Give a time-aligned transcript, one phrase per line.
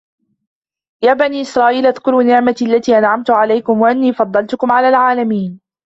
[1.03, 5.61] يا بني إسرائيل اذكروا نعمتي التي أنعمت عليكم وأني فضلتكم على العالمين